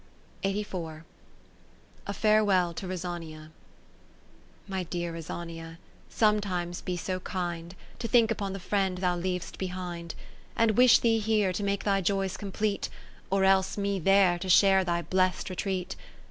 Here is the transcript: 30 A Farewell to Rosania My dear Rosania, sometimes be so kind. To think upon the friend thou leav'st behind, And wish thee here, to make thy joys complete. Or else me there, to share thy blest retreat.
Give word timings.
30 0.41 0.65
A 2.07 2.11
Farewell 2.13 2.73
to 2.73 2.87
Rosania 2.87 3.51
My 4.67 4.81
dear 4.81 5.13
Rosania, 5.13 5.77
sometimes 6.09 6.81
be 6.81 6.97
so 6.97 7.19
kind. 7.19 7.75
To 7.99 8.07
think 8.07 8.31
upon 8.31 8.53
the 8.53 8.59
friend 8.59 8.97
thou 8.97 9.15
leav'st 9.15 9.59
behind, 9.59 10.15
And 10.55 10.71
wish 10.71 10.97
thee 10.97 11.19
here, 11.19 11.53
to 11.53 11.61
make 11.63 11.83
thy 11.83 12.01
joys 12.01 12.35
complete. 12.35 12.89
Or 13.29 13.43
else 13.45 13.77
me 13.77 13.99
there, 13.99 14.39
to 14.39 14.49
share 14.49 14.83
thy 14.83 15.03
blest 15.03 15.51
retreat. 15.51 15.95